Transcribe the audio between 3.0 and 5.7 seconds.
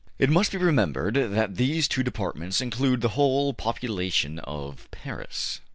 the whole population of Paris.